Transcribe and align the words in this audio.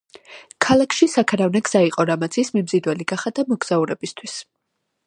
ქალაქში 0.65 1.07
საქარავნე 1.15 1.61
გზა 1.67 1.83
იყო, 1.89 2.07
რამაც 2.13 2.41
ის 2.45 2.51
მიმზიდველი 2.59 3.09
გახადა 3.13 3.47
მოგზაურებისთვის. 3.53 4.43